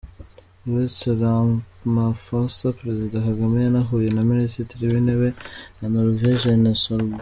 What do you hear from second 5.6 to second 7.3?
wa Norvège, Erna Solberg.